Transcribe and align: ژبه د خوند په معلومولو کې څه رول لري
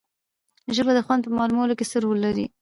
ژبه 0.75 0.91
د 0.95 0.99
خوند 1.05 1.21
په 1.25 1.31
معلومولو 1.37 1.77
کې 1.79 1.85
څه 1.91 1.97
رول 2.03 2.17
لري 2.25 2.45